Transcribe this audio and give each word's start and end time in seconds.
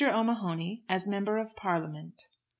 O'MAHONY 0.03 0.83
AS 0.89 1.07
MEMBER 1.07 1.37
OF 1.37 1.55
PARLIAMENT. 1.55 2.23